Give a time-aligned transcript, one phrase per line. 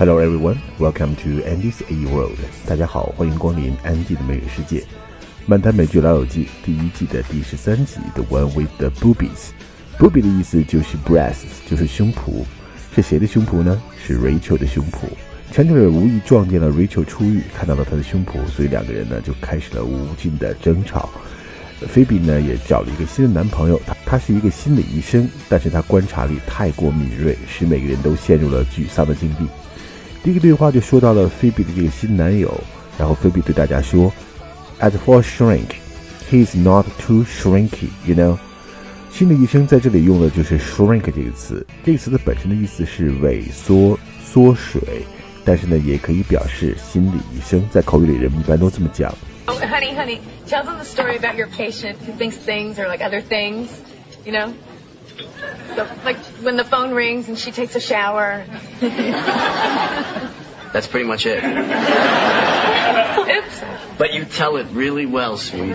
[0.00, 2.38] Hello everyone, welcome to Andy's A World。
[2.66, 4.82] 大家好，欢迎光临 Andy 的美语世界。
[5.44, 9.50] 漫谈美剧《老友记》第一季的第十三集，The One with the Boobies。
[9.98, 12.46] Boobie 的意思就是 breasts，就是胸脯。
[12.96, 13.78] 是谁的胸脯呢？
[14.02, 15.00] 是 Rachel 的胸脯。
[15.52, 21.10] Chandler 无意撞见了 Rachel 出狱，看到了她的胸脯，所以两个人呢就开始了无尽的争吵。
[21.88, 29.46] 菲比呢也找了一个新的男朋友，他他是一个心理医生，但是他观察力太过敏锐，使每个人都陷入了沮丧的境地。
[30.22, 32.52] 第一个对话就说到了菲比的这个新男友，
[32.98, 34.12] 然后菲比对大家说
[34.78, 35.68] ：“As for shrink,
[36.30, 38.38] he's not too shrinky, you know。”
[39.10, 44.80] 心理医生在这里用的就是 shrink 这个词，这个词的本身的意思是萎缩、缩水，
[45.44, 49.12] 但是呢也可以表示心理医生，在口语里人们一般都这么讲。
[49.46, 53.20] Oh, honey, honey, tell them the story about your patient who thinks things are like other
[53.20, 53.68] things,
[54.24, 54.52] you know?
[55.74, 58.44] So, like when the phone rings and she takes a shower.
[60.72, 61.42] That's pretty much it.
[63.38, 63.64] Oops.
[63.98, 65.72] But you tell it really well, sweetie.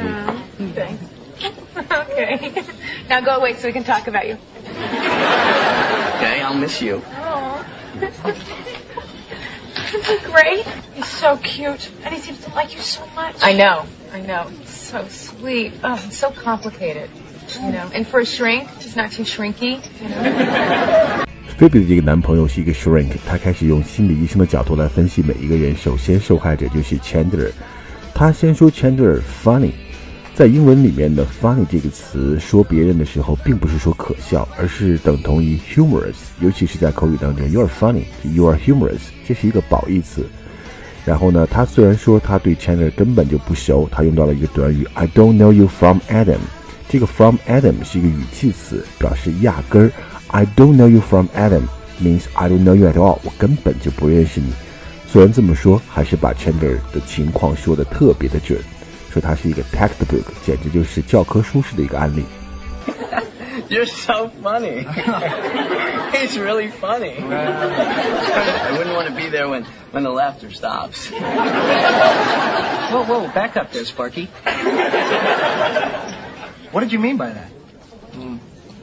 [0.74, 1.04] Thanks.
[1.78, 2.64] okay.
[3.10, 4.38] Now go away so we can talk about you.
[6.16, 7.02] Okay, I'll miss you.
[7.06, 7.66] Oh.
[9.94, 10.66] Isn't he great?
[10.94, 11.90] He's so cute.
[12.04, 13.38] And he seems to like you so much.
[13.42, 13.86] I know.
[14.12, 14.48] I know.
[14.48, 15.74] He's so sweet.
[15.84, 17.10] Oh, and so complicated.
[17.48, 19.80] You know, and for a shrink, he's not too shrinking
[21.58, 25.74] 菲比的这个男朋友是一个 shrink，他开始用心理医生的角度来分析每一个人。
[25.76, 27.50] 首先，受害者就是 Chandler，
[28.14, 29.72] 他先说 Chandler funny，
[30.34, 40.28] 在英文里面的 funny 这个词说别人的时候，并不是说可笑，而是等同于 humorous，尤其是在口语当中，you are funny，you are humorous，这是一个褒义词。
[41.06, 46.40] 然后呢，他虽然说他对 Chandler 根本就不熟，他用到了一个短语 I don't know you from Adam，
[46.89, 49.93] 这个 from Adam 是一个语气词，表示压根儿。
[50.29, 51.63] I don't know you from Adam
[52.01, 54.53] means I don't know you at all，我根本就不认识你。
[55.09, 58.59] 虽然这么说，还是把 Chandler 的情况说的特别的准，
[59.13, 62.25] 说他是一个 textbook，简直就是教科书式的一个案例。
[63.69, 64.85] You're so funny.
[66.13, 67.15] He's really funny.
[67.21, 71.11] I wouldn't want to be there when, when the laughter stops.
[72.91, 74.29] Whoa, whoa, back up there, Sparky.
[76.76, 77.50] What did you mean by that?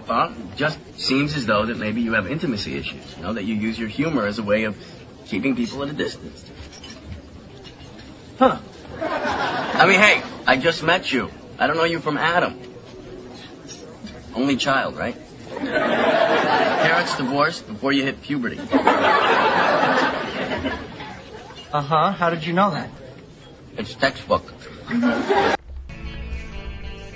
[0.08, 3.04] Well, it just seems as though that maybe you have intimacy issues.
[3.18, 4.78] You know, that you use your humor as a way of
[5.26, 6.42] keeping people at a distance.
[8.38, 8.60] Huh.
[8.98, 11.30] I mean, hey, I just met you.
[11.58, 12.58] I don't know you from Adam.
[14.34, 15.16] Only child, right?
[15.58, 18.58] Parents divorced before you hit puberty.
[18.58, 18.64] Uh
[21.82, 22.12] huh.
[22.12, 22.88] How did you know that?
[23.76, 24.50] It's textbook.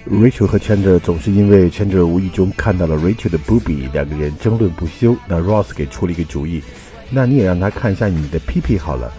[0.09, 5.17] Rachel 和 Chandler 总是因为 Chandler 无意中看到了 Rachel 的 boobie，两个人争论不休。
[5.27, 6.63] 那 Ross 给出了一个主意，
[7.11, 9.13] 那你也让他看一下你的屁屁好了。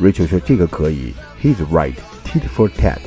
[0.00, 1.12] Rachel 说这个可以
[1.42, 1.94] ，He's right.
[2.24, 3.00] Tit for tat.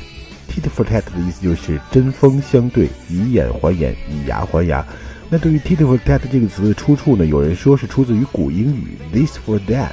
[0.46, 4.86] Tit for tat 的意思就是针锋相对，以眼还眼，以牙还牙。
[5.30, 9.92] 那对于 tit for tat 这个词的出处呢，有人说是出自于古英语 this for that，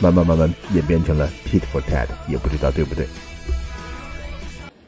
[0.00, 3.06] 慢慢慢慢演变成了 tit for tat，也不知道对不对。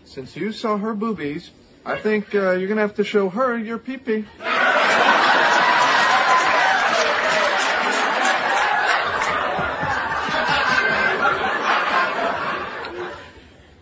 [0.04, 1.44] Since you saw her boobies,
[1.84, 4.25] I think uh, you're gonna have to show her your pee-pee.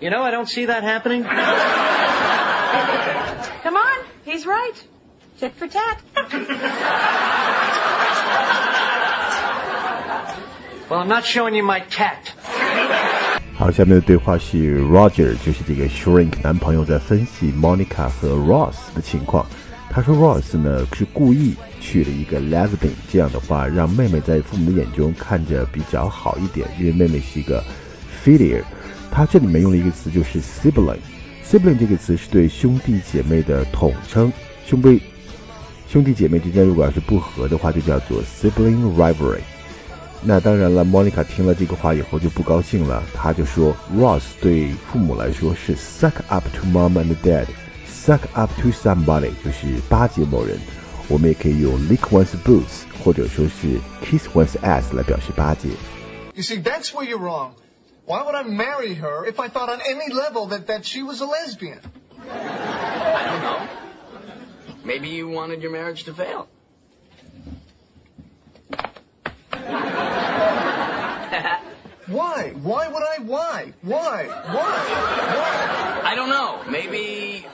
[0.01, 1.25] You know, I don't see that happening.
[3.63, 3.99] Come on.
[4.25, 4.73] He's right.
[5.39, 6.01] Tit for tat.
[10.89, 12.35] Well, I'm not showing you my cat.
[13.61, 19.45] 好，下面的对话是 Roger，就是这个 Shrink 男朋友在分析 Monica 和 Ross 的情况。
[19.91, 27.63] 他说 Ross 呢是故意娶了一个 lesbian，这样的话让妹妹在父母的眼中看着比较好一点，因为妹妹是一个
[28.25, 28.63] filial。
[29.11, 30.97] 他这里面用了一个词就是 sibling。
[31.45, 34.33] sibling 这个词是对兄弟姐妹的统称，
[34.65, 34.99] 兄妹
[35.87, 39.41] 兄弟姐妹之间如果要是不和的话，就叫做 sibling rivalry。
[40.22, 50.58] 那当然了，Monica 听了这个话以后就不高兴了，她就说，Ross 对父母来说是 suck up to mom and dad，suck up to somebody 就是巴结某人。
[51.08, 55.70] 我们也可以用 lick one's boots 或者说是 kiss one's ass 来表示巴结。
[56.34, 57.52] You see, that's where you're wrong.
[58.08, 61.22] Why would I marry her if I thought on any level that, that she was
[61.22, 61.80] a lesbian?
[62.28, 63.68] I don't know.
[64.84, 66.48] Maybe you wanted your marriage to fail.
[72.11, 72.53] Why?
[72.61, 73.19] Why would I?
[73.23, 73.73] Why?
[73.83, 74.27] Why?
[74.27, 74.53] Why?
[74.55, 76.01] Why?
[76.05, 76.63] I don't know.
[76.69, 77.47] Maybe,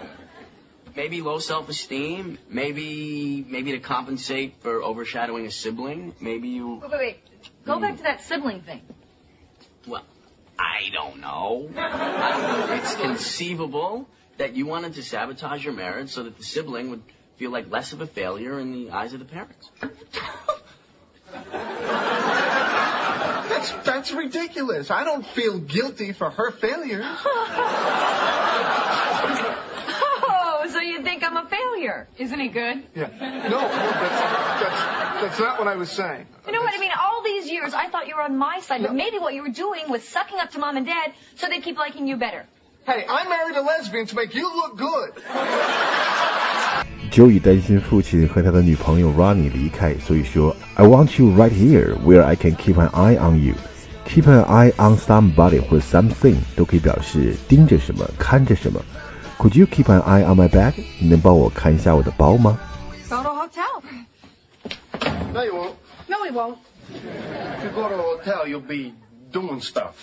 [0.95, 2.39] maybe low self-esteem.
[2.49, 6.15] Maybe, maybe to compensate for overshadowing a sibling.
[6.21, 6.77] Maybe you.
[6.77, 7.19] Wait, wait, wait.
[7.67, 7.83] Go hmm.
[7.83, 8.81] back to that sibling thing.
[9.87, 10.05] Well,
[10.59, 11.69] I don't know.
[11.77, 14.09] it's conceivable
[14.39, 17.03] that you wanted to sabotage your marriage so that the sibling would
[17.37, 19.71] feel like less of a failure in the eyes of the parents.
[23.67, 24.91] That's that's ridiculous.
[24.91, 27.05] I don't feel guilty for her failures.
[30.29, 32.09] oh, so you think I'm a failure?
[32.19, 32.85] Isn't he good?
[32.95, 33.09] Yeah.
[33.19, 36.27] No, no that's, that's, that's not what I was saying.
[36.47, 36.93] You know what I mean?
[36.99, 39.49] All these years, I thought you were on my side, but maybe what you were
[39.49, 42.47] doing was sucking up to mom and dad so they'd keep liking you better.
[42.87, 45.13] Hey, I married a lesbian to make you look good.
[47.16, 53.18] Joey 担心父亲和他的女朋友 Ronnie 离开，所以说 I want you right here where I can keep an eye
[53.18, 53.56] on you.
[54.06, 58.82] Keep an eye on somebody 或者 something 都可以表示盯着什么、看着什么。
[59.38, 60.74] Could you keep an eye on my bag？
[61.00, 62.60] 你能帮我看一下我的包吗？
[63.10, 63.82] Go to a hotel.
[65.34, 65.74] No, you won't.
[66.08, 66.58] No, we won't.
[66.92, 68.94] If you go to a hotel, you'll be
[69.32, 69.94] doing stuff.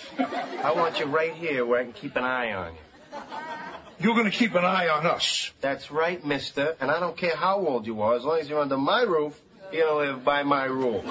[0.63, 2.79] I want you right here where I can keep an eye on you.
[4.00, 5.50] You're going to keep an eye on us.
[5.60, 6.76] That's right, mister.
[6.80, 8.16] And I don't care how old you are.
[8.16, 9.40] As long as you're under my roof,
[9.72, 11.04] you're going to live by my rules.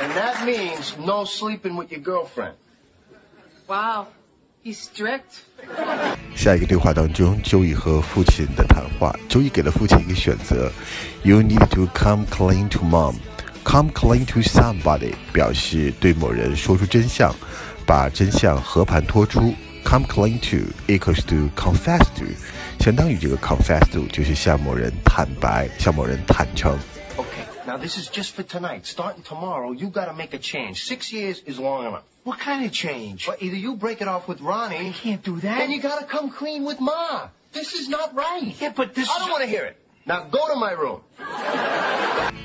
[0.00, 2.54] and that means no sleeping with your girlfriend.
[3.68, 4.06] Wow.
[4.62, 5.44] He's strict.
[6.36, 10.70] 下一个对话当中，Joey 和父亲的谈话，Joey 给了父亲一个选择
[11.22, 13.16] ：You need to come clean to mom.
[13.64, 17.34] Come clean to somebody 表示对某人说出真相，
[17.89, 19.53] 把真相和盘托出。
[19.83, 22.25] Come clean to equals to confess to，
[22.79, 26.75] 相当于这个 confess to 就是向某人坦白，向某人坦诚。
[27.15, 28.85] Okay, now this is just for tonight.
[28.85, 30.83] Starting tomorrow, you got to make a change.
[30.85, 32.01] Six years is long enough.
[32.23, 33.27] What kind of change?
[33.27, 34.87] Well, either you break it off with Ronnie.
[34.87, 35.59] You can't do that.
[35.59, 37.29] Then you got to come clean with Ma.
[37.53, 38.55] This is not right.
[38.59, 39.07] Yeah, but this.
[39.07, 39.77] I don't want to hear it.
[40.07, 41.01] Now go to my room.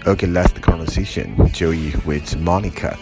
[0.07, 1.35] Okay, last conversation.
[1.55, 2.99] Joey with Monica.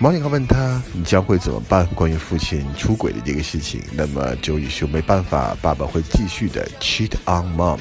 [0.00, 1.86] Monica 问他你将会怎么办？
[1.88, 7.78] 关于父亲出轨的这个事情，那么 Joey 说没办法，爸爸会继续的 cheat on mom。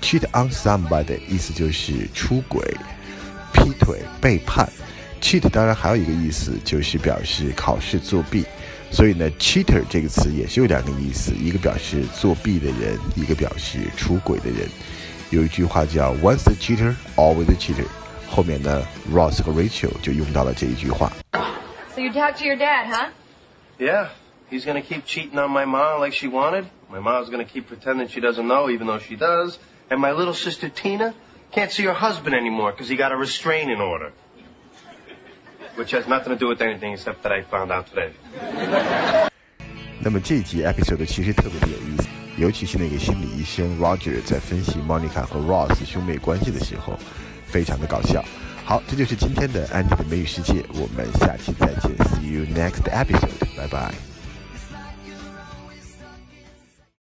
[0.00, 2.60] cheat on somebody 意思就是出轨、
[3.52, 4.68] 劈腿、背叛。
[5.20, 8.44] cheat 当然还有一个意思就是表示考试作弊，
[8.90, 14.68] 所以呢，cheater 这个词也是有两个意思，一个表示作弊的人，一个表示出轨的人。
[15.30, 17.86] 有一句话叫 "Once a cheater, always a cheater"，
[18.28, 18.82] 后面呢
[19.14, 21.12] ，Ross 和 Rachel 就用到了这一句话。
[22.01, 23.09] So you talk to your dad, huh?
[23.79, 24.09] Yeah.
[24.49, 26.69] He's gonna keep cheating on my mom like she wanted.
[26.89, 29.59] My mom's gonna keep pretending she doesn't know, even though she does.
[29.89, 31.13] And my little sister Tina
[31.51, 34.13] can't see her husband anymore because he got a restraining order.
[35.75, 38.13] Which has nothing to do with anything except that I found out today.
[39.99, 42.07] 那么这集 episode 其实特别的有意思。
[42.37, 46.97] 尤其是那个心理医生 Roger 在分析 Monica 和 Ross 兄妹关系的时候，
[47.45, 48.23] 非常的搞笑。
[48.64, 54.11] 好这就是今天的安迪的美语世界我们下期再见 see you next episode 拜拜。